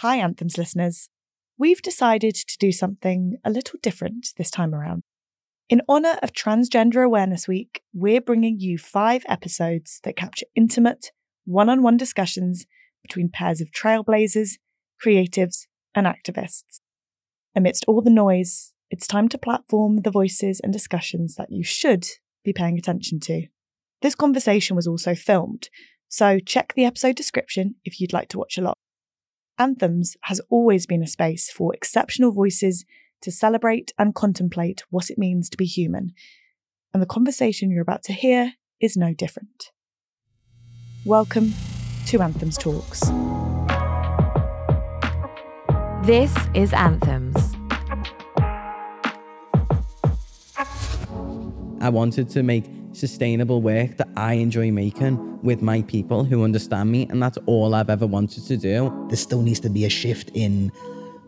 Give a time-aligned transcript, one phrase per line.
[0.00, 1.10] Hi, Anthems listeners.
[1.58, 5.02] We've decided to do something a little different this time around.
[5.68, 11.12] In honour of Transgender Awareness Week, we're bringing you five episodes that capture intimate,
[11.44, 12.64] one on one discussions
[13.02, 14.52] between pairs of trailblazers,
[15.04, 16.80] creatives, and activists.
[17.54, 22.06] Amidst all the noise, it's time to platform the voices and discussions that you should
[22.42, 23.48] be paying attention to.
[24.00, 25.68] This conversation was also filmed,
[26.08, 28.72] so check the episode description if you'd like to watch along.
[29.60, 32.86] Anthems has always been a space for exceptional voices
[33.20, 36.14] to celebrate and contemplate what it means to be human,
[36.94, 39.70] and the conversation you're about to hear is no different.
[41.04, 41.52] Welcome
[42.06, 43.00] to Anthems Talks.
[46.06, 47.36] This is Anthems.
[51.82, 56.90] I wanted to make sustainable work that I enjoy making with my people who understand
[56.90, 59.06] me, and that's all I've ever wanted to do.
[59.08, 60.72] There still needs to be a shift in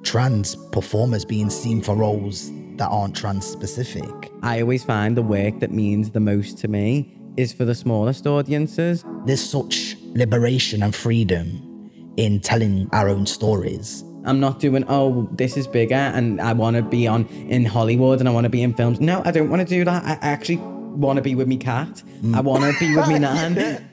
[0.03, 4.33] trans performers being seen for roles that aren't trans specific.
[4.43, 8.27] I always find the work that means the most to me is for the smallest
[8.27, 9.05] audiences.
[9.25, 14.05] There's such liberation and freedom in telling our own stories.
[14.25, 18.21] I'm not doing, oh, this is bigger and I want to be on in Hollywood
[18.21, 19.01] and I want to be in films.
[19.01, 20.05] No, I don't want to do that.
[20.05, 22.03] I actually want to be with me cat.
[22.23, 22.37] Mm.
[22.37, 23.89] I want to be with me nan.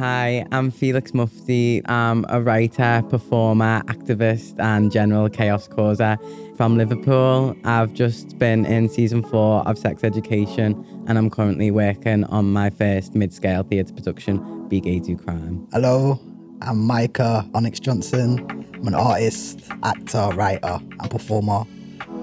[0.00, 1.82] Hi, I'm Felix Mufti.
[1.84, 6.16] I'm a writer, performer, activist, and general chaos causer
[6.56, 7.54] from Liverpool.
[7.64, 12.70] I've just been in season four of Sex Education, and I'm currently working on my
[12.70, 15.68] first mid scale theatre production, Be Gay Do Crime.
[15.70, 16.18] Hello,
[16.62, 18.38] I'm Mika Onyx Johnson.
[18.72, 21.64] I'm an artist, actor, writer, and performer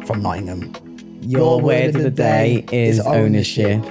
[0.07, 0.73] from Nottingham.
[1.21, 3.85] Your, word, of the day is ownership.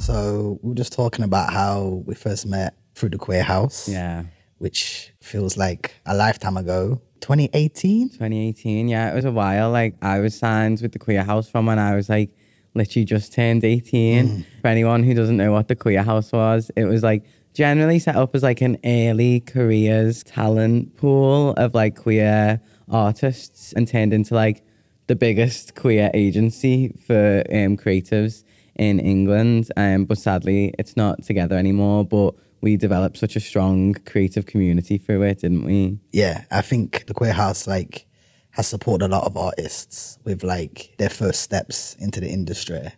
[0.00, 4.24] So we were just talking about how we first met through the Queer House, Yeah.
[4.58, 7.00] which feels like a lifetime ago.
[7.20, 8.08] 2018?
[8.08, 9.70] 2018, yeah, it was a while.
[9.70, 12.30] Like I was signed with the Queer House from when I was like
[12.74, 14.44] literally just turned 18.
[14.62, 18.16] For anyone who doesn't know what the Queer House was, it was like generally set
[18.16, 24.34] up as like an early careers talent pool of like queer artists and turned into
[24.34, 24.62] like
[25.08, 28.44] the biggest queer agency for um, creatives
[28.80, 29.70] in England.
[29.76, 32.04] Um, but sadly, it's not together anymore.
[32.04, 36.00] But we developed such a strong creative community through it, didn't we?
[36.12, 38.06] Yeah, I think the Queer House like
[38.52, 42.92] has supported a lot of artists with like their first steps into the industry.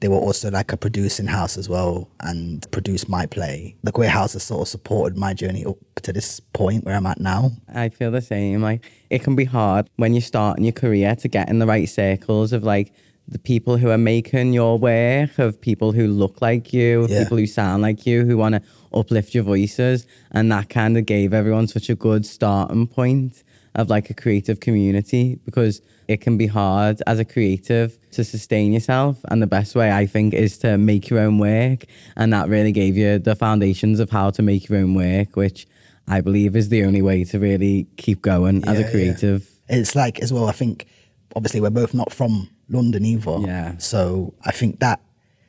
[0.00, 3.76] They were also like a producing house as well and produced my play.
[3.82, 7.06] The Queer House has sort of supported my journey up to this point where I'm
[7.06, 7.52] at now.
[7.72, 8.62] I feel the same.
[8.62, 11.88] Like it can be hard when you're starting your career to get in the right
[11.88, 12.92] circles of like
[13.28, 17.22] the people who are making your work, of people who look like you, Yeah.
[17.24, 18.62] people who sound like you, who want to
[18.94, 20.06] uplift your voices.
[20.30, 23.42] And that kind of gave everyone such a good starting point
[23.74, 28.72] of like a creative community because it can be hard as a creative to sustain
[28.72, 29.18] yourself.
[29.28, 31.84] And the best way I think is to make your own work.
[32.16, 35.66] And that really gave you the foundations of how to make your own work, which
[36.08, 38.90] I believe is the only way to really keep going as Yeah, a yeah.
[38.92, 39.50] creative.
[39.68, 40.86] It's like as well, I think
[41.34, 43.38] obviously we're both not from London either.
[43.40, 43.76] Yeah.
[43.78, 45.00] So I think that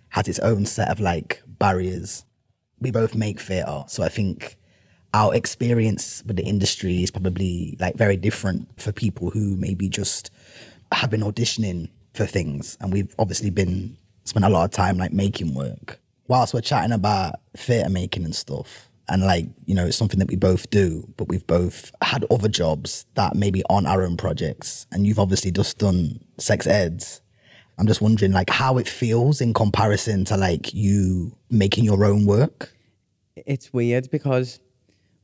[0.09, 2.25] has its own set of like barriers.
[2.79, 3.83] We both make theatre.
[3.87, 4.57] So I think
[5.13, 10.29] our experience with the industry is probably like very different for people who maybe just
[10.91, 15.13] have been auditioning for things and we've obviously been spent a lot of time like
[15.13, 15.99] making work.
[16.27, 20.27] Whilst we're chatting about theatre making and stuff, and like, you know, it's something that
[20.27, 24.85] we both do, but we've both had other jobs that maybe aren't our own projects.
[24.91, 27.21] And you've obviously just done sex eds.
[27.77, 32.25] I'm just wondering like how it feels in comparison to like you making your own
[32.25, 32.73] work.
[33.35, 34.59] it's weird because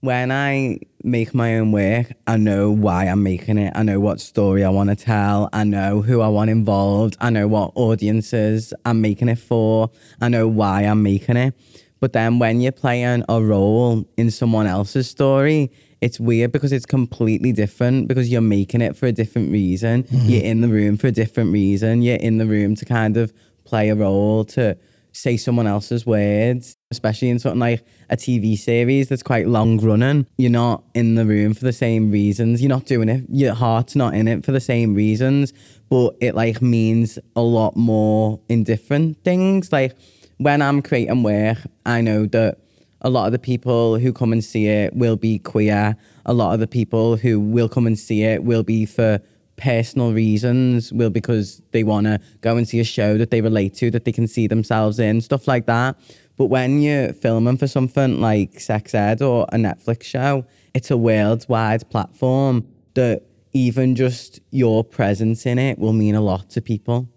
[0.03, 3.71] when I make my own work, I know why I'm making it.
[3.73, 5.47] I know what story I want to tell.
[5.53, 7.15] I know who I want involved.
[7.21, 9.89] I know what audiences I'm making it for.
[10.19, 11.53] I know why I'm making it.
[12.03, 16.85] But then when you're playing a role in someone else's story, it's weird because it's
[16.85, 20.03] completely different because you're making it for a different reason.
[20.03, 20.29] Mm-hmm.
[20.29, 22.01] You're in the room for a different reason.
[22.01, 23.31] You're in the room to kind of
[23.63, 24.77] play a role, to
[25.13, 30.27] say someone else's words, especially in something like a TV series that's quite long running.
[30.37, 32.61] You're not in the room for the same reasons.
[32.61, 33.23] You're not doing it.
[33.29, 35.53] Your heart's not in it for the same reasons,
[35.89, 39.71] but it like means a lot more in different things.
[39.71, 39.95] Like
[40.37, 42.57] when I'm creating work, I know that
[43.01, 45.95] a lot of the people who come and see it will be queer.
[46.25, 49.19] A lot of the people who will come and see it will be for
[49.57, 53.73] personal reasons, will because they want to go and see a show that they relate
[53.75, 55.97] to, that they can see themselves in, stuff like that.
[56.37, 60.97] But when you're filming for something like Sex Ed or a Netflix show, it's a
[60.97, 67.07] worldwide platform that even just your presence in it will mean a lot to people.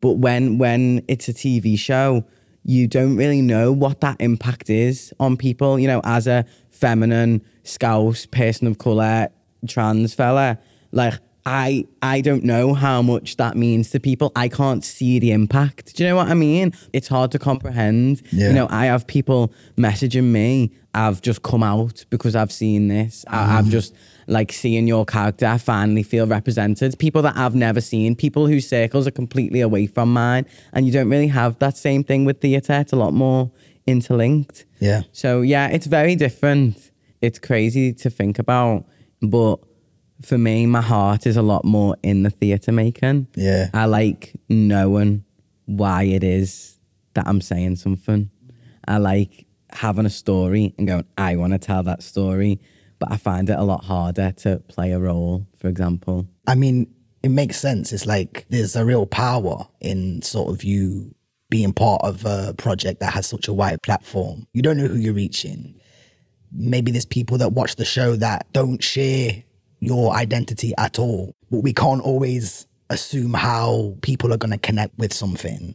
[0.00, 2.24] But when when it's a TV show,
[2.64, 5.78] you don't really know what that impact is on people.
[5.78, 9.28] You know, as a feminine, scouse, person of color,
[9.66, 10.58] trans fella,
[10.92, 11.14] like
[11.44, 14.30] I I don't know how much that means to people.
[14.36, 15.96] I can't see the impact.
[15.96, 16.72] Do you know what I mean?
[16.92, 18.22] It's hard to comprehend.
[18.30, 18.48] Yeah.
[18.48, 20.72] You know, I have people messaging me.
[20.94, 23.24] I've just come out because I've seen this.
[23.26, 23.70] I, I've mm-hmm.
[23.70, 23.94] just
[24.26, 25.46] like seeing your character.
[25.46, 26.98] I finally feel represented.
[26.98, 28.14] People that I've never seen.
[28.14, 32.04] People whose circles are completely away from mine, and you don't really have that same
[32.04, 32.74] thing with theatre.
[32.74, 33.50] It's a lot more
[33.86, 34.64] interlinked.
[34.78, 35.02] Yeah.
[35.10, 36.92] So yeah, it's very different.
[37.20, 38.84] It's crazy to think about,
[39.20, 39.58] but
[40.22, 43.28] for me, my heart is a lot more in the theatre making.
[43.34, 43.70] Yeah.
[43.74, 45.24] I like knowing
[45.66, 46.78] why it is
[47.14, 48.30] that I'm saying something.
[48.86, 52.60] I like having a story and going, I want to tell that story,
[52.98, 56.26] but I find it a lot harder to play a role, for example.
[56.46, 56.92] I mean,
[57.22, 57.92] it makes sense.
[57.92, 61.14] It's like there's a real power in sort of you
[61.48, 64.46] being part of a project that has such a wide platform.
[64.52, 65.74] You don't know who you're reaching.
[66.50, 69.42] Maybe there's people that watch the show that don't share
[69.82, 71.34] your identity at all.
[71.50, 75.74] But we can't always assume how people are going to connect with something.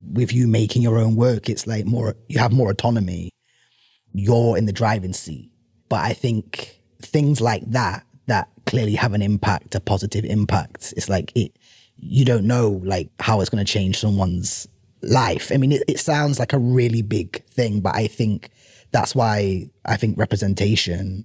[0.00, 3.30] With you making your own work, it's like more, you have more autonomy.
[4.12, 5.50] You're in the driving seat.
[5.88, 11.08] But I think things like that, that clearly have an impact, a positive impact, it's
[11.08, 11.58] like it,
[11.96, 14.68] you don't know like how it's going to change someone's
[15.02, 15.50] life.
[15.52, 18.50] I mean, it, it sounds like a really big thing, but I think
[18.92, 21.24] that's why I think representation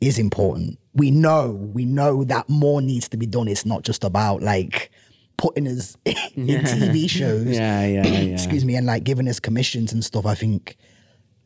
[0.00, 0.77] is important.
[0.94, 3.48] We know, we know that more needs to be done.
[3.48, 4.90] It's not just about like
[5.36, 6.14] putting us in
[6.46, 7.46] TV shows.
[7.46, 8.34] Yeah, yeah, yeah.
[8.34, 10.26] Excuse me, and like giving us commissions and stuff.
[10.26, 10.76] I think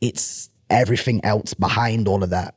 [0.01, 2.55] it's everything else behind all of that.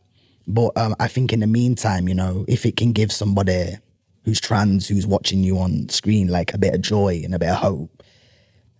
[0.49, 3.77] But um, I think in the meantime, you know, if it can give somebody
[4.25, 7.51] who's trans, who's watching you on screen, like a bit of joy and a bit
[7.51, 8.03] of hope,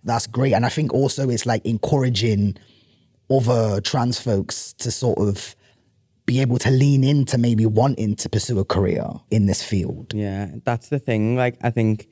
[0.03, 0.53] that's great.
[0.53, 2.57] And I think also it's like encouraging
[3.29, 5.55] other trans folks to sort of
[6.27, 10.13] be able to lean into maybe wanting to pursue a career in this field.
[10.13, 11.37] Yeah, that's the thing.
[11.37, 12.07] Like, I think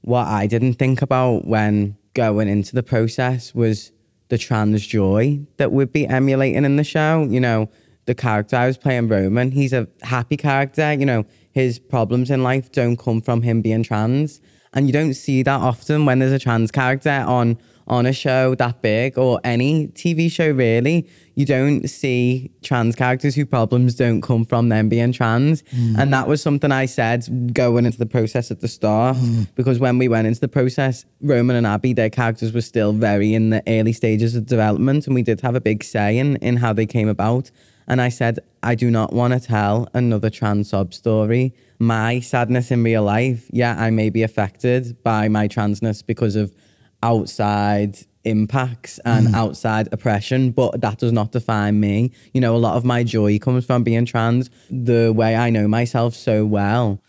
[0.00, 3.92] what I didn't think about when going into the process was
[4.28, 7.26] the trans joy that we'd be emulating in the show.
[7.28, 7.70] You know,
[8.06, 10.94] the character I was playing, Roman, he's a happy character.
[10.94, 14.40] You know, his problems in life don't come from him being trans.
[14.72, 17.58] And you don't see that often when there's a trans character on
[17.88, 21.08] on a show that big or any TV show really.
[21.34, 25.62] You don't see trans characters whose problems don't come from them being trans.
[25.70, 25.96] Hmm.
[25.98, 29.16] And that was something I said going into the process at the start.
[29.16, 29.42] Hmm.
[29.54, 33.34] Because when we went into the process, Roman and Abbi, their characters were still very
[33.34, 35.06] in the early stages of development.
[35.06, 37.50] And we did have a big say in, in how they came about.
[37.86, 41.54] And I said, I do not want to tell another trans sob story.
[41.78, 46.52] My sadness in real life, yeah, I may be affected by my transness because of
[47.02, 49.34] outside impacts and mm.
[49.34, 52.12] outside oppression, but that does not define me.
[52.34, 54.50] You know, a lot of my joy comes from being trans.
[54.70, 57.02] The way I know myself so well,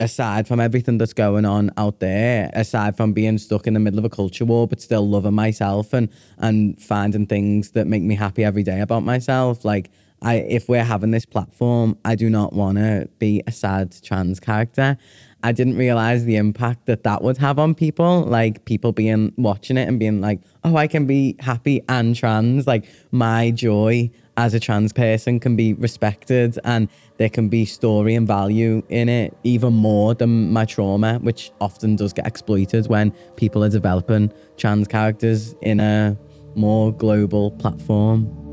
[0.00, 3.98] aside from everything that's going on out there, aside from being stuck in the middle
[3.98, 6.08] of a culture war, but still loving myself and
[6.38, 9.90] and finding things that make me happy every day about myself, like
[10.22, 14.40] I, if we're having this platform, I do not want to be a sad trans
[14.40, 14.96] character.
[15.44, 19.76] I didn't realize the impact that that would have on people, like people being watching
[19.76, 24.54] it and being like, "Oh, I can be happy and trans." Like my joy as
[24.54, 29.36] a trans person can be respected, and there can be story and value in it
[29.44, 34.88] even more than my trauma, which often does get exploited when people are developing trans
[34.88, 36.16] characters in a
[36.54, 38.43] more global platform.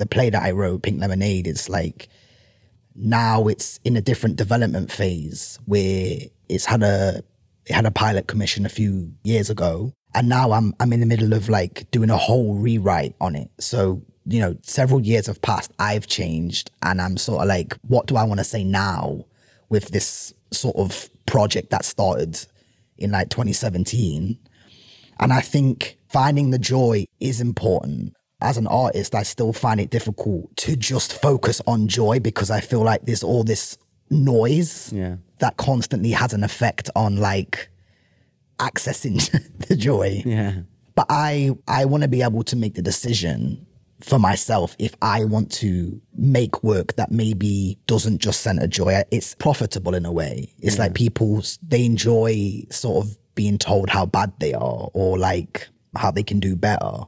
[0.00, 2.08] The play that I wrote, Pink Lemonade, it's like
[2.96, 6.16] now it's in a different development phase where
[6.48, 7.22] it's had a
[7.66, 9.92] it had a pilot commission a few years ago.
[10.14, 13.50] And now I'm I'm in the middle of like doing a whole rewrite on it.
[13.60, 18.06] So, you know, several years have passed, I've changed, and I'm sort of like, what
[18.06, 19.24] do I want to say now
[19.68, 22.44] with this sort of project that started
[22.98, 24.38] in like 2017?
[25.20, 28.14] And I think finding the joy is important.
[28.42, 32.60] As an artist, I still find it difficult to just focus on joy because I
[32.60, 33.76] feel like there's all this
[34.08, 35.16] noise Yeah.
[35.38, 37.68] that constantly has an effect on like
[38.58, 39.18] accessing
[39.68, 40.22] the joy.
[40.24, 40.62] Yeah.
[40.94, 43.66] But I I want to be able to make the decision
[44.00, 49.34] for myself, if I want to make work that maybe doesn't just center joy, it's
[49.34, 50.54] profitable in a way.
[50.60, 55.68] It's like people, they enjoy sort of being told how bad they are or like
[55.96, 57.02] how they can do better.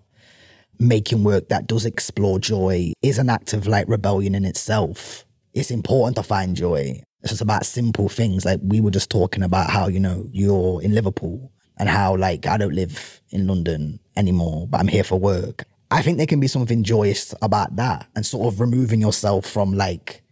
[0.83, 5.25] Making work that does explore joy is an act of like rebellion in itself.
[5.55, 7.01] It's important to find joy.
[7.23, 8.45] It's just about simple things.
[8.45, 12.49] Like we were just talking about how, you know, you're in Liverpool and how like
[12.49, 15.67] I don't live in London anymore, but I'm here for work.
[15.93, 19.75] I think there can be something joyous about that and sort of removing yourself from
[19.75, 20.25] like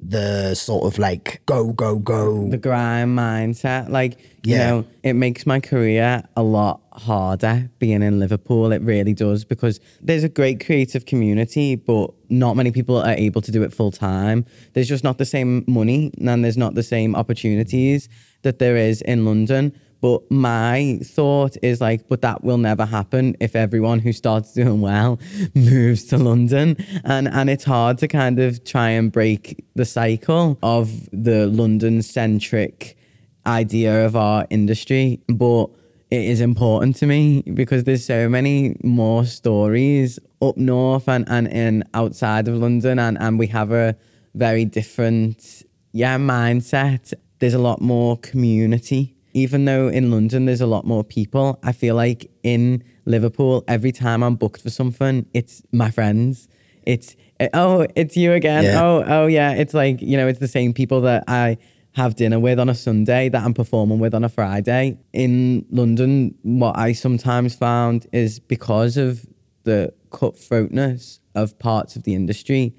[0.00, 2.48] the sort of like go, go, go.
[2.48, 3.88] the grind mindset.
[3.88, 4.66] Like, you Yeah.
[4.70, 8.72] know, it makes my career a lot harder being in Liverpool.
[8.72, 13.40] It really does because there's a great creative community, but not many people are able
[13.42, 14.44] to do it full time.
[14.72, 18.08] There's just not the same money and there's not the same opportunities
[18.42, 19.72] that there is in London.
[20.00, 24.80] But my thought is like, but that will never happen if everyone who starts doing
[24.80, 25.20] well
[25.54, 26.76] moves to London.
[27.04, 32.02] And and it's hard to kind of try and break the cycle of the London
[32.02, 32.98] centric
[33.46, 35.20] idea of our industry.
[35.28, 35.70] But
[36.12, 41.48] it is important to me because there's so many more stories up north and, and
[41.48, 43.96] in outside of London and, and we have a
[44.34, 47.14] very different yeah mindset.
[47.38, 49.16] There's a lot more community.
[49.32, 53.90] Even though in London there's a lot more people, I feel like in Liverpool, every
[53.90, 56.46] time I'm booked for something, it's my friends.
[56.82, 57.16] It's
[57.54, 58.64] oh, it's you again.
[58.64, 58.82] Yeah.
[58.82, 59.52] Oh, oh yeah.
[59.52, 61.56] It's like, you know, it's the same people that I
[61.94, 64.98] have dinner with on a Sunday that I'm performing with on a Friday.
[65.12, 69.26] In London, what I sometimes found is because of
[69.64, 72.74] the cutthroatness of parts of the industry,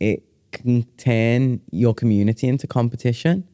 [0.00, 3.46] it can turn your community into competition.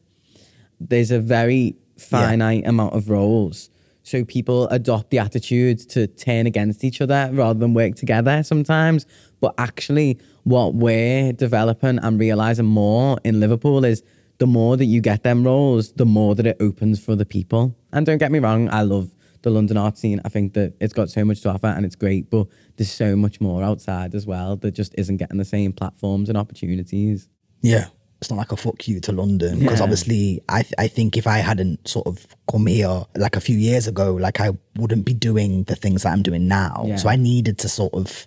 [0.79, 3.69] There's a very finite amount of roles.
[4.03, 9.05] So people adopt the attitude to turn against each other rather than work together sometimes.
[9.39, 14.03] But actually, what we're developing and realizing more in Liverpool is
[14.37, 17.75] the more that you get them roles, the more that it opens for the people.
[17.93, 19.09] And don't get me wrong, I love
[19.43, 20.19] the London art scene.
[20.25, 23.15] I think that it's got so much to offer and it's great, but there's so
[23.15, 27.29] much more outside as well that just isn't getting the same platforms and opportunities.
[27.61, 27.85] Yeah.
[28.21, 29.83] It's not like a fuck you to London because Yeah.
[29.83, 33.57] obviously I th- I think if I hadn't sort of come here like a few
[33.57, 36.85] years ago, like I wouldn't be doing the things that I'm doing now.
[36.87, 36.95] Yeah.
[36.95, 38.25] So I needed to sort of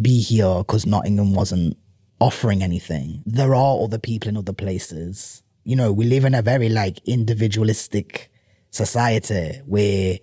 [0.00, 1.76] be here because Nottingham wasn't
[2.20, 3.22] offering anything.
[3.26, 5.42] There are other people in other places.
[5.64, 8.30] You know, we live in a very like individualistic
[8.70, 10.18] society where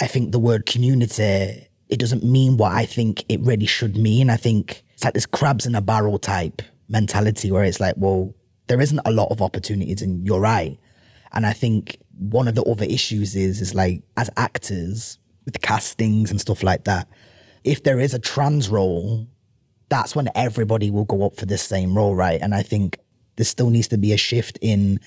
[0.00, 4.30] I think the word community, it doesn't mean what I think it really should mean.
[4.30, 8.34] I think it's like this crabs in a barrel type mentality where it's like, well,
[8.68, 10.78] there isn't a lot of opportunities and you're right.
[11.32, 16.30] And I think one of the other issues is, is like as actors with castings
[16.30, 17.08] and stuff like that,
[17.64, 19.26] if there is a trans role,
[19.88, 22.40] that's when everybody will go up for the same role, right?
[22.40, 22.98] And I think
[23.36, 25.00] there still needs to be a shift in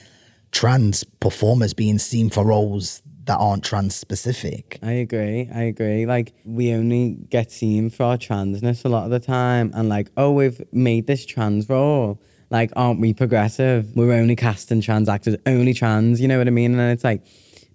[0.52, 4.80] trans performers being seen for roles that aren't trans specific.
[4.82, 5.50] I agree.
[5.54, 6.06] I agree.
[6.06, 10.10] Like we only get seen for our transness a lot of the time, and like,
[10.18, 12.22] oh, we've made this trans role.
[12.50, 13.96] Like, aren't we progressive?
[13.96, 16.20] We're only casting trans actors, only trans.
[16.20, 16.78] You know what I mean?
[16.78, 17.24] And it's like,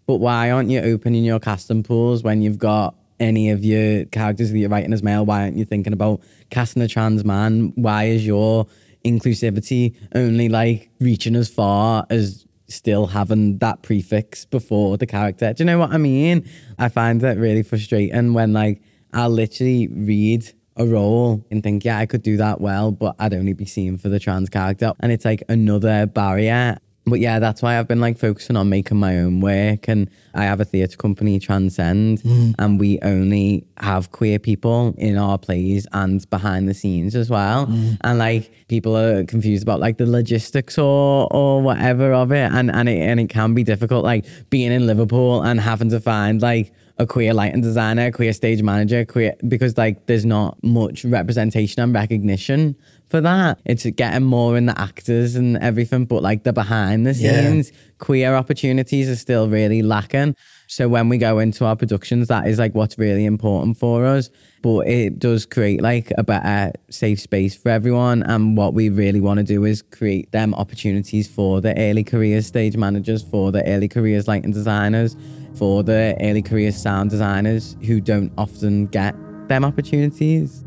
[0.07, 4.51] but why aren't you opening your casting pools when you've got any of your characters
[4.51, 5.25] that you're writing as male?
[5.25, 6.21] Why aren't you thinking about
[6.51, 7.73] casting a trans man?
[7.77, 8.67] Why is your
[9.05, 15.53] inclusivity only like reaching as far as still having that prefix before the character.
[15.53, 16.49] Do you know what I mean?
[16.79, 18.83] I find that really frustrating when like
[19.13, 23.33] I'll literally read a role and think, yeah, I could do that well, but I'd
[23.33, 24.93] only be seen for the trans character.
[25.01, 26.79] And it's like another barrier.
[27.09, 29.87] But yeah, that's why I've been like focusing on making my own work.
[29.87, 32.51] And I have a theatre company, Transcend, hmm.
[32.59, 37.67] and we only have queer people in our plays and behind the scenes as well.
[37.67, 37.93] Hmm.
[38.01, 42.51] And like people are confused about like the logistics or or whatever of it.
[42.53, 46.01] And and it and it can be difficult, like being in Liverpool and having to
[46.01, 51.05] find like a queer lighting designer, queer stage manager, queer because like there's not much
[51.05, 52.75] representation and recognition
[53.09, 53.61] for that.
[53.65, 57.51] It's getting more in the actors and everything, but like the behind the Yeah.
[57.51, 60.35] scenes, queer opportunities are still really lacking.
[60.69, 64.29] So when we go into our productions, that is like what's really important for us.
[64.63, 68.25] But it does create like a better safe space for everyone.
[68.25, 72.47] And what we really want to do is create them opportunities for the early careers
[72.47, 75.17] stage managers, for the early careers lighting designers,
[75.55, 79.15] for the early careers sound designers who don't often get
[79.49, 80.65] them opportunities.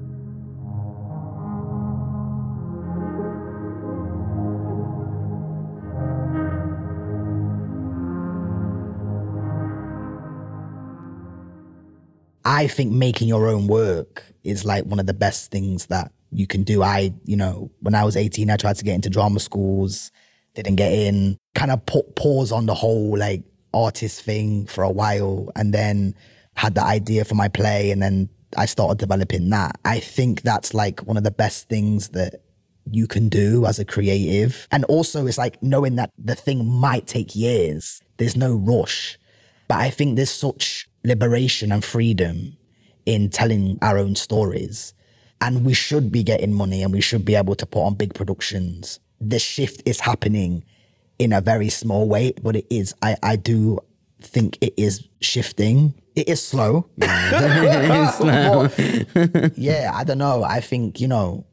[12.50, 16.48] I think making your own work is like one of the best things that you
[16.48, 16.82] can do.
[16.82, 20.12] I, you know, when I was 18, I tried to get into drama schools,
[20.56, 24.89] didn't get in, kind of put pause on the whole like artist thing for a
[24.89, 26.15] while and then
[26.56, 29.77] had the idea for my play and then I started developing that.
[29.86, 32.41] I think that's like one of the best things that
[32.89, 34.68] you can do as a creative.
[34.72, 38.01] And also it's like knowing that the thing might take years.
[38.18, 39.20] There's no rush.
[39.68, 42.58] But I think there's such liberation and freedom
[43.06, 44.94] in telling our own stories.
[45.41, 48.13] And we should be getting money and we should be able to put on big
[48.13, 49.00] productions.
[49.22, 50.63] The shift is happening
[51.18, 52.94] in a very small way, but it is.
[53.01, 53.79] I, I do
[54.22, 55.94] think it is shifting.
[56.15, 56.88] It is slow.
[57.00, 60.44] But, yeah, I don't know.
[60.44, 61.46] I think, you know,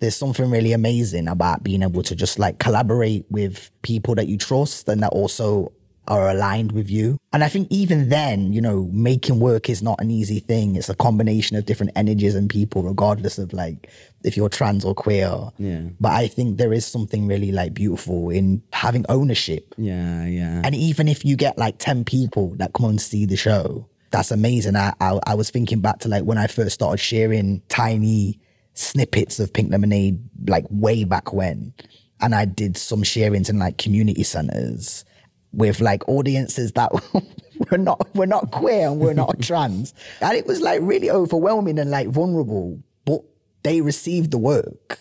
[0.00, 4.36] there's something really amazing about being able to just like collaborate with people that you
[4.36, 5.72] trust and that also
[6.08, 7.18] are aligned with you.
[7.32, 10.76] And I think even then, you know, making work is not an easy thing.
[10.76, 13.90] It's a combination of different energies and people, regardless of like
[14.22, 15.50] if you're trans or queer.
[15.58, 15.82] Yeah.
[16.00, 19.74] But I think there is something really like beautiful in having ownership.
[19.76, 20.62] Yeah, yeah.
[20.64, 24.30] And even if you get like 10 people that come and see the show, that's
[24.30, 24.76] amazing.
[24.76, 28.38] I, I, I was thinking back to like when I first started sharing tiny
[28.74, 31.72] snippets of Pink Lemonade, like way back when.
[32.20, 35.04] And I did some sharings in like community centers
[35.56, 36.92] with like audiences that
[37.70, 39.94] were not were not queer and were not trans.
[40.20, 42.80] And it was like really overwhelming and like vulnerable.
[43.04, 43.22] But
[43.62, 45.00] they received the work.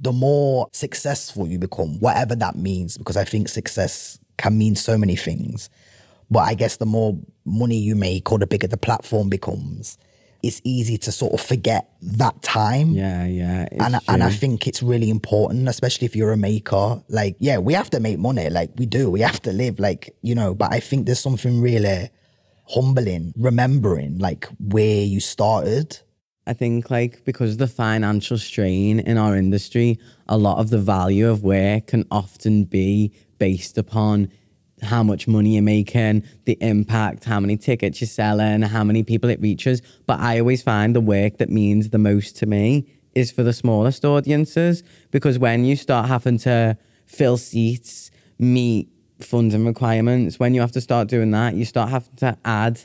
[0.00, 4.98] The more successful you become, whatever that means, because I think success can mean so
[4.98, 5.70] many things.
[6.30, 9.98] But I guess the more money you make or the bigger the platform becomes,
[10.42, 12.90] it's easy to sort of forget that time.
[12.90, 13.68] yeah, yeah.
[13.70, 17.02] And, and I think it's really important, especially if you're a maker.
[17.08, 18.50] Like, yeah, we have to make money.
[18.50, 19.08] Like, we do.
[19.10, 19.78] We have to live.
[19.78, 22.10] Like, you know, but I think there's something really
[22.68, 25.98] humbling, remembering like where you started.
[26.46, 30.78] I think like because of the financial strain in our industry, a lot of the
[30.78, 34.28] value of work can often be based upon
[34.82, 39.30] how much money you're making, the impact, how many tickets you're selling, how many people
[39.30, 39.80] it reaches.
[40.06, 43.52] But I always find the work that means the most to me is for the
[43.52, 48.88] smallest audiences because when you start having to fill seats, meet
[49.20, 52.80] funding requirements, when you have to start doing that, you start having to add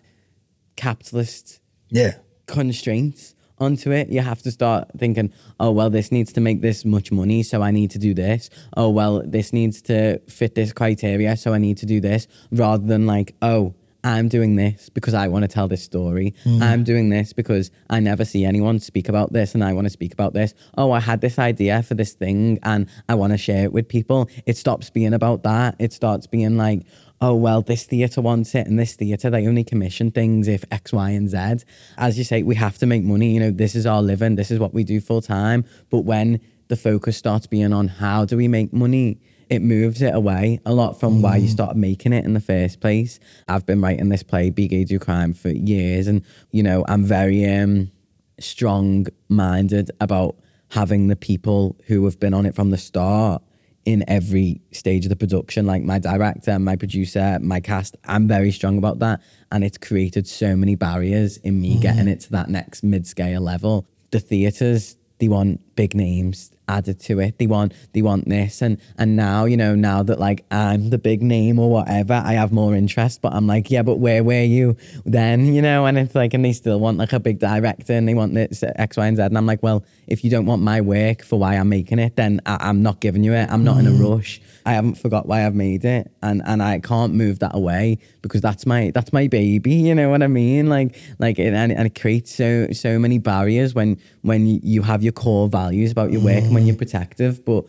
[0.75, 2.15] capitalist Yeah.
[2.45, 4.10] constraints onto it.
[4.10, 7.62] You have to start thinking, oh, well, this needs to make this much money, so
[7.62, 8.50] I need to do this.
[8.76, 12.86] Oh, well, this needs to fit this criteria, so I need to do this, rather
[12.86, 16.34] than like, oh, I'm doing this because I want to tell this story.
[16.46, 16.62] Mm.
[16.62, 19.89] I'm doing this because I never see anyone speak about this and I want to
[19.89, 20.54] speak about this.
[20.78, 23.89] Oh, I had this idea for this thing and I want to share it with
[23.89, 24.30] people.
[24.46, 25.76] It stops being about that.
[25.80, 26.84] It starts being like,
[27.21, 30.93] oh well this theatre wants it and this theatre they only commission things if x
[30.93, 31.65] y and z.
[31.97, 34.51] As you say we have to make money you know this is our living this
[34.51, 38.38] is what we do full time but when the focus starts being on how do
[38.38, 42.25] we make money it moves it away a lot from why you started making it
[42.25, 43.17] in the first place.
[43.47, 47.03] I've been writing this play be gay do crime for years and you know i'm
[47.03, 47.91] very um
[48.39, 50.36] strong minded about
[50.71, 53.41] having the people who have been on it from the start
[53.88, 58.52] in every stage of the production like my director my producer my cast i'm very
[58.52, 59.21] strong about that.
[59.52, 61.82] And it's created so many barriers in me mm-hmm.
[61.82, 63.86] getting it to that next mid-scale level.
[64.12, 67.38] The theaters they want big names added to it.
[67.38, 68.62] They want they want this.
[68.62, 72.34] And and now you know now that like i'm the big name or whatever i
[72.34, 73.21] have more interest.
[73.21, 75.86] But i'm like yeah but where were you then you know?
[75.86, 78.63] And it's like and they still want like a big director and they want this
[78.63, 79.23] x y and z.
[79.23, 82.15] And i'm like well if you don't want my work for why i'm making it
[82.15, 83.49] then I, i'm not giving you it.
[83.49, 84.17] I'm not in a mm.
[84.17, 87.97] rush i haven't forgot why i've made it and and i can't move that away
[88.21, 90.67] because that's my that's my baby you know what i mean?
[90.69, 95.01] Like like it, and, and it creates so so many barriers when when you- have
[95.03, 96.86] your core values about your work and when you're mm.
[96.86, 97.65] protective but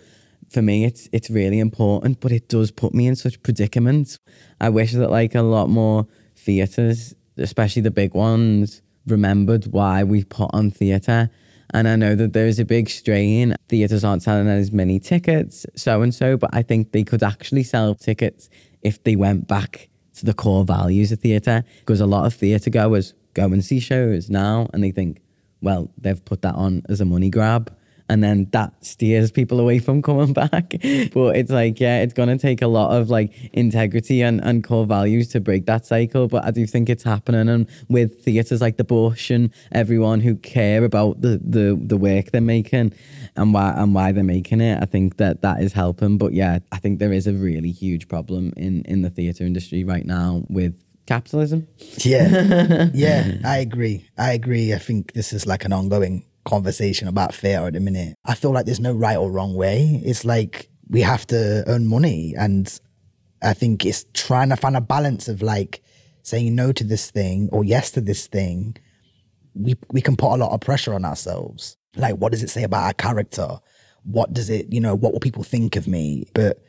[0.51, 4.19] for me it's it's really important but it does put me in such predicaments.
[4.61, 6.07] I wish that like a lot more
[6.37, 11.31] theaters especially the big ones remembered why we put on theater
[11.75, 13.55] and i know that there's a big strain.
[13.69, 17.63] Theaters aren't selling as many tickets so and so but i think they could actually
[17.63, 18.49] sell tickets
[18.83, 21.65] if they went back to the core values of theatre.
[21.81, 25.21] Because a lot of theatre goers go and see shows now and they think
[25.61, 27.75] well they've put that on as a money grab
[28.09, 30.75] and then that steers people away from coming back
[31.13, 34.65] but it's like yeah it's going to take a lot of like integrity and, and
[34.65, 38.61] core values to break that cycle but i do think it's happening and with theatres
[38.61, 42.93] like the bush and everyone who care about the the, the work they're making
[43.37, 46.59] and why and why they're making it i think that that is helping but yeah
[46.73, 50.43] i think there is a really huge problem in in the theatre industry right now
[50.49, 50.75] with
[51.09, 51.67] capitalism.
[52.05, 52.91] Yeah.
[52.95, 54.09] yeah, I agree.
[54.19, 54.75] I agree.
[54.75, 58.17] I think this is like an ongoing conversation about theatre at the minute.
[58.25, 60.03] I feel like there's no right or wrong way.
[60.05, 62.35] It's like we have to earn money.
[62.37, 62.79] And
[63.43, 65.83] I think it's trying to find a balance of like
[66.23, 68.77] saying no to this thing or yes to this thing.
[69.55, 71.77] We, we can put a lot of pressure on ourselves.
[71.97, 73.59] Like, what does it say about our character?
[74.05, 76.27] What does it, you know, what will people think of me?
[76.33, 76.63] But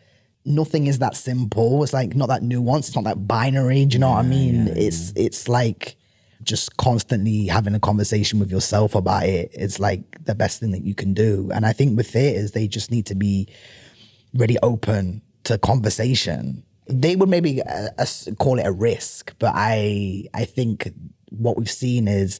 [0.46, 1.84] nothing is that simple.
[1.84, 2.88] It's like not that nuanced.
[2.88, 3.86] It's not that binary.
[3.86, 4.68] Do you know what I mean?
[4.70, 5.96] it's it's like
[6.44, 9.52] just constantly having a conversation with yourself about it.
[9.54, 11.52] It's like the best thing that you can do.
[11.54, 13.48] And I think with theaters, they just need to be
[14.34, 16.64] really open to conversation.
[16.88, 18.06] They would maybe uh,
[18.40, 20.90] call it a risk, but I I think
[21.30, 22.40] what we've seen is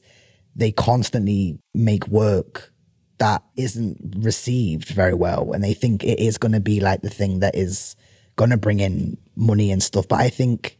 [0.56, 2.72] they constantly make work
[3.18, 7.10] that isn't received very well and they think it is going to be like the
[7.10, 7.94] thing that is
[8.36, 10.78] going to bring in money and stuff but i think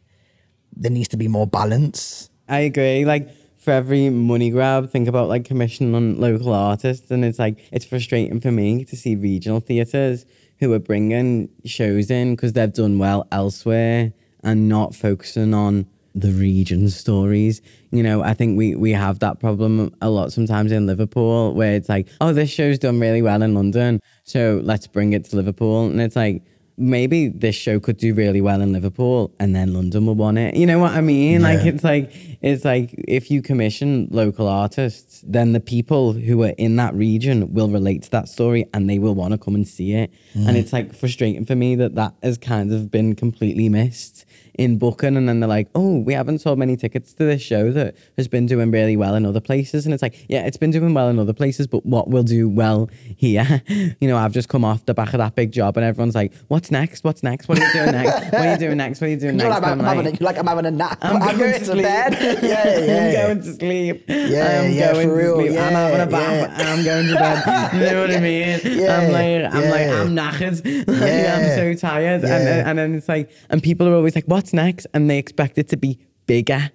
[0.75, 3.05] there needs to be more balance I agree.
[3.05, 7.59] Like for every money grab, think about like commissioning on local artists, and it's like
[7.73, 10.27] it's frustrating for me to see regional theatres
[10.59, 16.33] who are bringing shows in because they've done well elsewhere and not focusing on the
[16.33, 17.63] region stories.
[17.93, 21.75] You know, I think we we have that problem a lot sometimes in Liverpool where
[21.75, 25.37] it's like, oh, this show's done really well in London, so let's bring it to
[25.37, 26.43] Liverpool, and it's like
[26.81, 30.57] maybe this show could do really well in Liverpool and then London will want it.
[30.57, 31.43] You know what I mean?
[31.43, 36.55] Like it's like it's like if you commission local artists, then the people who are
[36.57, 39.69] in that region will relate to that story and they will want to come and
[39.69, 40.11] see it.
[40.35, 40.57] And mm.
[40.57, 44.25] it's like frustrating for me that that has kind of been completely missed
[44.61, 47.73] in booking and then they're like, "Oh, we haven't sold many tickets to this show
[47.73, 50.71] that has been doing really well in other places." And it's like, "Yeah, it's been
[50.71, 54.49] doing well in other places, but what will do well here?" you know, I've just
[54.51, 57.05] come off the back of that big job and everyone's like, "What's next?
[57.05, 57.49] What's next?
[57.49, 58.33] What are you doing next?
[58.33, 59.01] What are you doing next?
[59.01, 60.47] What are you doing you're next?" like, I'm, I'm having a, like, you're like i'm
[60.47, 61.83] having a nap I'm going going to to sleep.
[61.85, 64.05] bed yeah yeah I'm going to sleep.
[64.09, 65.35] Yeah, I'm yeah, going for to real.
[65.37, 65.51] sleep.
[65.53, 66.59] I'm having a bath.
[66.59, 66.73] yeah.
[66.73, 67.73] I'm going to bed.
[67.75, 68.61] You know what I mean?
[68.65, 69.89] Yeah, I'm like, I'm like.
[70.01, 70.87] I'm knackered.
[70.87, 71.37] Like, Yeah.
[71.39, 72.23] I'm so tired.
[72.25, 72.69] And, Yeah.
[72.69, 74.87] and then it's like, and people are always like, what's next?
[74.95, 76.71] And they expect it to be bigger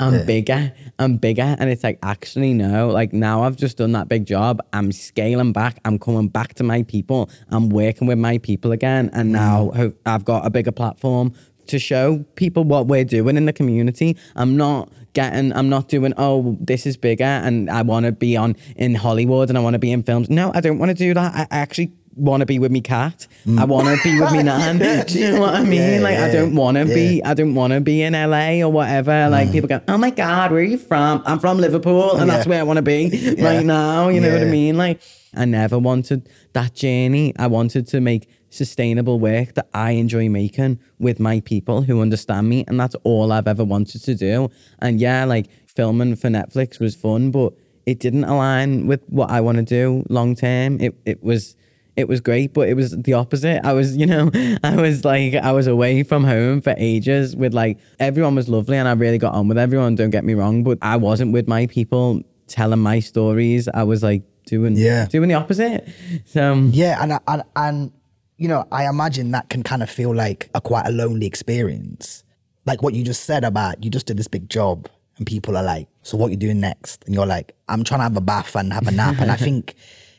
[0.00, 1.56] and bigger and bigger.
[1.58, 2.88] And it's like, actually, no.
[2.88, 4.60] Like now I've just done that big job.
[4.72, 5.78] I'm scaling back.
[5.84, 7.30] I'm coming back to my people.
[7.48, 9.10] I'm working with my people again.
[9.12, 9.32] And mm.
[9.32, 11.34] now ho- I've got a bigger platform
[11.66, 14.16] to show people what we're doing in the community.
[14.36, 18.36] I'm not getting, I'm not doing, oh, this is bigger and I want to be
[18.36, 20.30] on in Hollywood and I want to be in films.
[20.30, 21.34] No, I don't want to do that.
[21.34, 23.26] I actually want to be with me cat.
[23.58, 24.78] I want to be with me nan.
[25.06, 25.94] Do you know what I mean?
[25.94, 27.22] Yeah, like, I don't want to be.
[27.22, 29.28] I don't want to be in LA or whatever.
[29.30, 29.52] Like, mm.
[29.52, 31.22] people go, oh my God, where are you from?
[31.24, 34.08] I'm from Liverpool and that's where I want to be right now.
[34.08, 34.76] You know what I mean?
[34.76, 35.00] Like,
[35.34, 37.34] I never wanted that journey.
[37.38, 42.48] I wanted to make sustainable work that I enjoy making with my people who understand
[42.48, 42.64] me.
[42.66, 44.50] And that's all I've ever wanted to do.
[44.78, 47.52] And yeah, like filming for Netflix was fun, but
[47.86, 50.80] it didn't align with what I want to do long term.
[50.80, 51.56] It, it was.
[51.98, 53.60] It was great, but it was the opposite.
[53.64, 54.30] I was, you know,
[54.62, 58.76] I was like, I was away from home for ages with like, everyone was lovely
[58.76, 61.48] and I really got on with everyone, don't get me wrong, but I wasn't with
[61.48, 63.68] my people telling my stories.
[63.74, 65.06] I was like doing, Yeah.
[65.06, 65.88] doing the opposite.
[66.26, 67.92] So, um, Yeah, and and and
[68.36, 72.22] you know, I imagine that can kind of feel like a quite a lonely experience.
[72.64, 75.64] Like what you just said about you just did this big job, and people are
[75.64, 78.54] like, "So what you doing next?" And you're like, "I'm trying to have a bath
[78.54, 79.74] and have a nap." and I think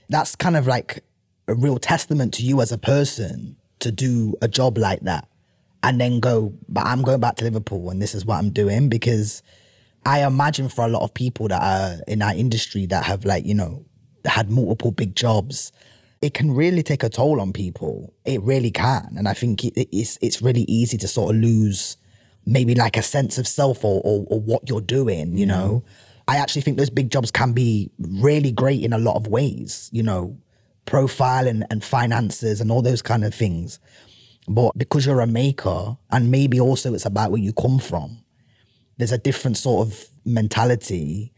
[0.10, 1.04] that's kind of like
[1.50, 5.28] a real testament to you as a person to do a job like that,
[5.84, 8.90] and then go, "But I'm going back to Liverpool, and this is what I'm doing."
[8.90, 9.42] Because
[10.06, 13.46] I imagine for a lot of people that are in our industry that have like,
[13.46, 13.86] you know,
[14.26, 15.72] had multiple big jobs,
[16.22, 18.14] it can really take a toll on people.
[18.26, 19.16] It really can.
[19.18, 21.98] And I think it, it's it's really easy to sort of lose
[22.46, 25.50] maybe like a sense of self or, or, or what you're doing, you mm.
[25.50, 25.84] know.
[26.28, 29.90] I actually think those big jobs can be really great in a lot of ways,
[29.92, 30.38] you know,
[30.90, 33.80] profile and, and finances and all those kind of things.
[34.48, 38.24] But because you're a maker, and maybe also it's about where you come from,
[38.98, 41.32] there's a different sort of mentality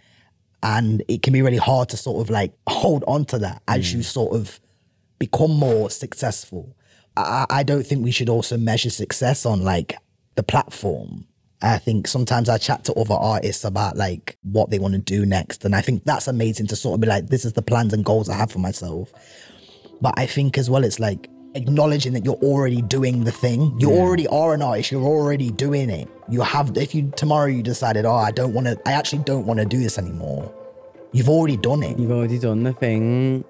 [0.64, 3.94] and it can be really hard to sort of like hold on to that as
[3.94, 4.06] you mm.
[4.06, 4.60] sort of
[5.20, 6.76] become more successful.
[7.18, 9.98] I, I don't think we should also measure success on like
[10.36, 11.28] the platform.
[11.62, 15.26] I think sometimes I chat to other artists about like what they want to do
[15.26, 15.64] next.
[15.64, 18.04] And I think that's amazing to sort of be like, this is the plans and
[18.04, 19.12] goals I have for myself.
[20.02, 23.80] But I think as well, it's like acknowledging that you're already doing the thing.
[23.80, 24.92] You already are an artist.
[24.92, 26.10] You're already doing it.
[26.30, 29.46] You have, if you tomorrow you decided, oh, I don't want to, I actually don't
[29.46, 30.52] want to do this anymore.
[31.12, 32.00] You've already done it.
[32.00, 33.44] you've already done the thing.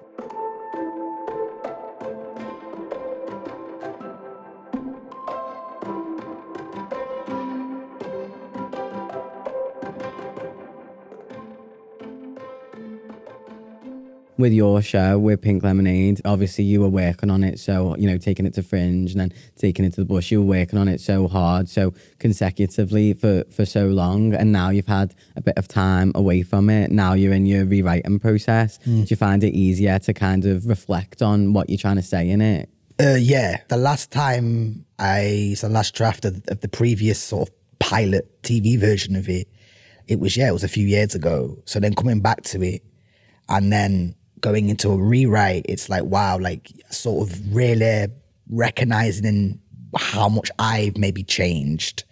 [14.38, 18.18] With your show with Pink Lemonade, obviously you were working on it, so you know,
[18.18, 20.30] taking it to Fringe and then taking it to the Bush.
[20.30, 24.70] You were working on it so hard, so consecutively for for so long, and now
[24.70, 26.90] you've had a bit of time away from it.
[26.90, 28.78] Now you're in your rewriting process.
[28.78, 32.28] Do you find it easier to kind of reflect on what you're trying to say
[32.28, 32.68] in it?
[33.00, 37.54] Uh, yeah, the last time I, the last draft of, of the previous sort of
[37.78, 39.48] pilot TV version of it,
[40.06, 41.58] it was, yeah, it was a few years ago.
[41.64, 42.82] So then coming back to it
[43.48, 48.08] and then going into a rewrite, it's like, wow, like sort of really
[48.50, 49.60] recognizing
[49.96, 52.04] how much I've maybe changed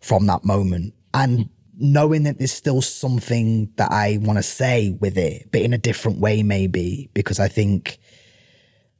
[0.00, 0.94] from that moment.
[1.12, 5.72] And knowing that there's still something that I want to say with it, but in
[5.72, 7.98] a different way, maybe, because I think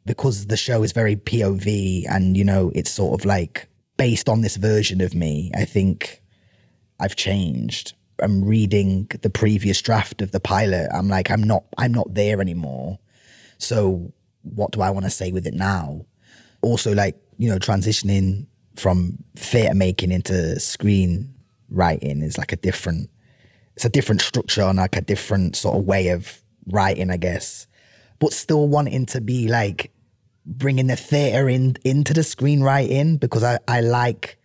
[0.07, 4.41] because the show is very POV and you know it's sort of like based on
[4.41, 6.23] this version of me, I think
[6.99, 7.95] I've changed.
[8.21, 10.89] I'm reading the previous draft of the pilot.
[10.93, 12.99] I'm like, I'm not, I'm not there anymore.
[13.59, 16.05] So what do I want to say with it now?
[16.63, 21.35] Also, like you know, transitioning from theatre making into screen
[21.71, 23.11] writing is like a different,
[23.75, 27.67] it's a different structure and like a different sort of way of writing, I guess.
[28.19, 29.93] But still wanting to be like
[30.45, 34.38] bringing the theatre in into the screenwriting because I, I like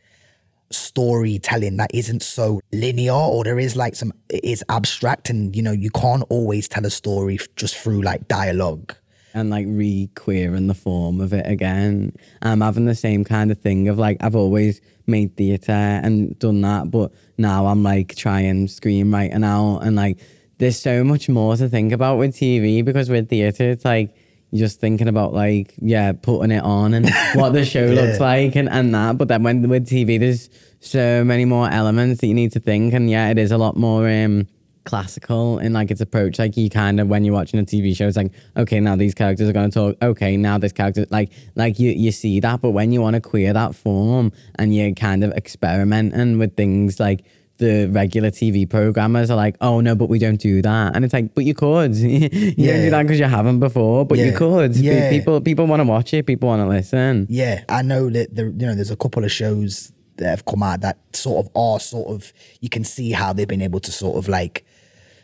[0.73, 5.61] storytelling that isn't so linear or there is like some it is abstract and you
[5.61, 8.95] know you can't always tell a story just through like dialogue
[9.33, 12.13] and like re-queering the form of it again.
[12.41, 16.61] I'm having the same kind of thing of like I've always made theatre and done
[16.61, 20.19] that, but now I'm like trying screenwriting out and like
[20.59, 24.15] there's so much more to think about with TV because with theatre it's like
[24.53, 28.69] just thinking about like yeah putting it on and what the show looks like and,
[28.69, 29.17] and that.
[29.17, 32.93] But then when with tv there's so many more elements that you need to think.
[32.93, 34.47] And yeah it is a lot more um
[34.85, 36.39] classical in like its approach.
[36.39, 39.13] Like you kind of when you're watching a tv show it's like okay now these
[39.13, 39.97] characters are going to talk.
[40.01, 42.61] Okay now this character like like you you see that.
[42.61, 46.99] But when you want to queer that form and you're kind of experimenting with things
[46.99, 47.25] like
[47.57, 51.13] the regular TV programmers are like, oh no, but we don't do that, and it's
[51.13, 54.75] like, but you could, you don't do that because you haven't before, but you could.
[54.75, 55.09] Yeah.
[55.09, 57.25] People people want to watch it, people want to listen.
[57.29, 60.61] yeah i know that there you know there's a couple of shows that have come
[60.63, 63.91] out that sort of are sort of you can see how they've been able to
[63.91, 64.65] sort of like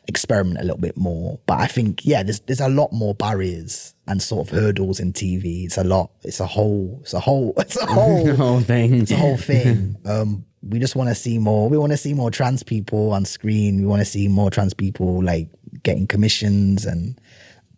[0.08, 3.94] experiment a little bit more but i think yeah there's there's a lot more barriers
[4.08, 7.54] and sort of hurdles in tv it's a lot it's a whole it's a whole
[7.58, 8.94] it's a whole whole thing.
[9.02, 9.96] it's a whole thing.
[10.06, 11.70] Um, we just want to see more.
[11.70, 13.82] We want to see more trans people on screen.
[13.82, 15.50] We want to see more trans people like
[15.84, 17.20] getting commissions and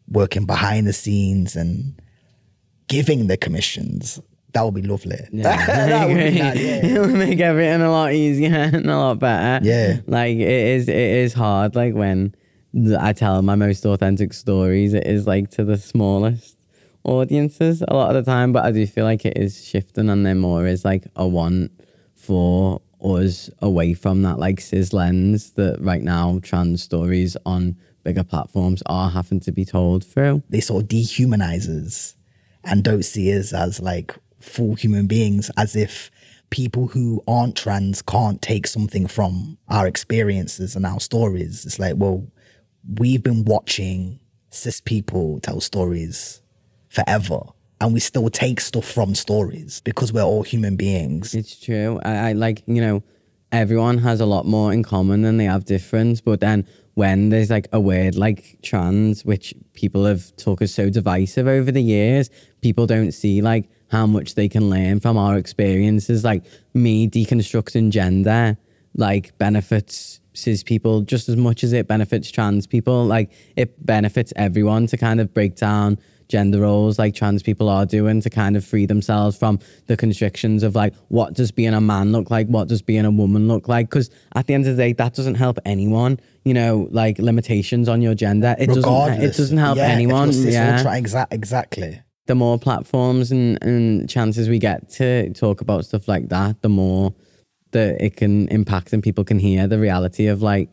[0.07, 2.01] working behind the scenes and
[2.87, 4.19] giving the commissions.
[4.53, 5.17] That would be lovely.
[5.33, 6.85] that would be nice, yeah.
[6.85, 9.65] it would make everything a lot easier and a lot better.
[9.65, 10.01] Yeah.
[10.07, 12.35] Like it is it is hard like when
[12.99, 16.57] I tell my most authentic stories, it is like to the smallest
[17.03, 18.51] audiences a lot of the time.
[18.51, 21.71] But I do feel like it is shifting and there more is like a want
[22.21, 28.23] for us away from that like cis lens that right now trans stories on bigger
[28.23, 30.43] platforms are having to be told through.
[30.49, 32.15] They sort of dehumanize us
[32.63, 36.11] and don't see us as like full human beings, as if
[36.49, 41.65] people who aren't trans can't take something from our experiences and our stories.
[41.65, 42.27] It's like, well,
[42.99, 46.41] we've been watching cis people tell stories
[46.89, 47.39] forever.
[47.81, 51.33] And we still take stuff from stories because we're all human beings.
[51.33, 51.99] It's true.
[52.05, 53.01] I, I like, you know,
[53.51, 56.21] everyone has a lot more in common than they have difference.
[56.21, 60.91] But then when there's like a word like trans, which people have talked as so
[60.91, 62.29] divisive over the years,
[62.61, 66.23] people don't see like how much they can learn from our experiences.
[66.23, 68.57] Like me deconstructing gender,
[68.95, 73.05] like benefits cis people just as much as it benefits trans people.
[73.05, 75.97] Like it benefits everyone to kind of break down
[76.31, 80.63] gender roles like trans people are doing to kind of free themselves from the constrictions
[80.63, 83.67] of like what does being a man look like what does being a woman look
[83.67, 87.19] like because at the end of the day that doesn't help anyone you know like
[87.19, 90.91] limitations on your gender it doesn't it doesn't help Yeah, anyone It's, it's yeah tra-
[90.91, 92.01] exa- exactly.
[92.27, 96.69] the more platforms and, and chances we get to talk about stuff like that, the
[96.69, 97.13] more
[97.71, 100.69] that it can impact and people can hear the reality of like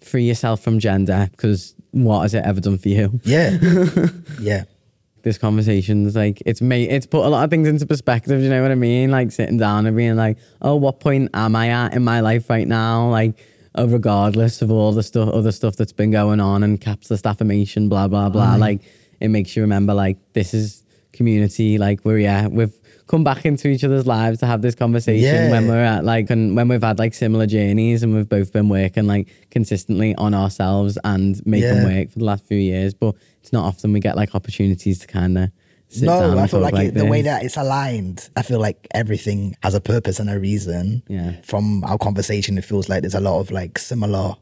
[0.00, 3.20] free yourself from gender because what has it ever done for you?
[3.24, 3.58] Yeah.
[4.40, 4.64] yeah.
[5.22, 8.42] This conversation's like it's made it's put a lot of things into perspective.
[8.42, 9.10] You know what I mean?
[9.10, 12.50] Like sitting down and being like, oh, what point am I at in my life
[12.50, 13.08] right now?
[13.08, 13.38] Like,
[13.78, 17.88] uh, regardless of all the stuff, other stuff that's been going on and capitalist affirmation,
[17.88, 18.56] blah blah blah.
[18.56, 18.82] Like,
[19.20, 21.78] it makes you remember like this is community.
[21.78, 22.74] Like we're yeah, we've
[23.06, 26.56] come back into each other's lives to have this conversation when we're at like and
[26.56, 30.98] when we've had like similar journeys and we've both been working like consistently on ourselves
[31.04, 31.84] and making Yeah.
[31.84, 32.94] work for the last few years.
[32.94, 35.50] But it's not often we get like opportunities to kind of
[35.88, 38.86] sit no, I feel talk like, it, the way that it's aligned, I feel like
[38.94, 41.02] everything has a purpose and a reason.
[41.08, 41.40] Yeah.
[41.42, 44.34] From our conversation, it feels like there's a lot of like similar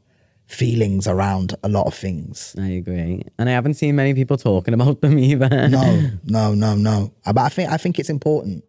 [0.50, 2.54] feelings around a lot of things.
[2.58, 5.68] I agree, and I haven't seen many people talking about them either.
[5.68, 7.12] No, no, no, no.
[7.24, 8.64] Uh, But I think I think it's important.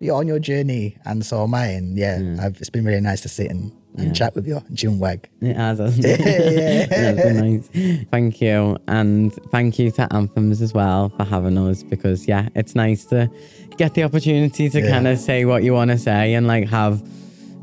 [0.00, 1.66] You're on your journey, and so am I.
[1.66, 4.74] And yeah, I've, it's been really nice to sit and, and chat with you and
[4.74, 5.28] June Wag.
[5.42, 6.20] It has, hasn't it?
[6.20, 8.06] Yeah, it's been nice.
[8.10, 8.78] Thank you.
[8.88, 13.30] And thank you to Anthems as well for having us because, yeah, it's nice to
[13.76, 14.88] get the opportunity to Yeah.
[14.90, 17.02] kind of say what you want to say and like have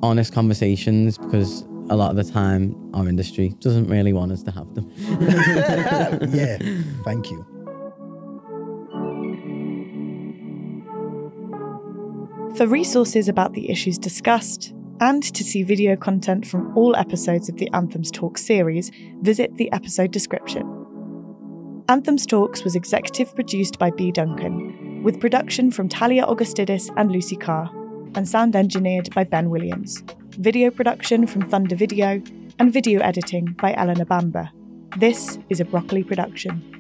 [0.04, 4.52] honest conversations because a lot of the time our industry doesn't really want us to
[4.52, 4.92] have them.
[6.34, 6.58] yeah,
[7.04, 7.46] thank you.
[12.56, 17.58] For resources about the issues discussed, and to see video content from all episodes of
[17.58, 20.74] the Anthems Talk series, visit the episode description.
[21.88, 24.12] Anthems Talks was executive produced by B.
[24.12, 27.70] Duncan, with production from Talia Augustidis and Lucy Carr,
[28.16, 30.04] and sound engineered by Ben Williams.
[30.40, 32.22] Video production from Thunder Video,
[32.60, 34.52] and video editing by Eleanor Bamber.
[35.00, 36.77] This is a Broccoli production.